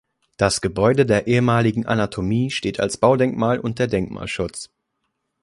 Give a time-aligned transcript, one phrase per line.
[0.37, 4.71] Das Gebäude der ehemaligen Anatomie steht als Baudenkmal unter Denkmalschutz.